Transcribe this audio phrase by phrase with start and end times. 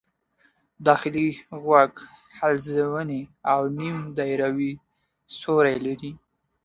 [0.87, 1.27] داخلي
[1.63, 1.93] غوږ
[2.37, 4.71] حلزوني او نیم دایروي
[5.39, 6.11] سوري لري.